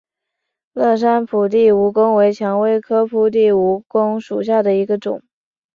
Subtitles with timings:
[0.73, 5.21] 乐山铺地蜈蚣为蔷薇科铺地蜈蚣属下的一个种。